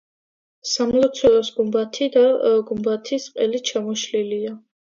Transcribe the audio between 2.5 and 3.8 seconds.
გუმბათის ყელი